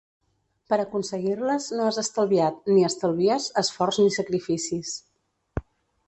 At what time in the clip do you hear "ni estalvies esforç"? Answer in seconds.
2.71-3.99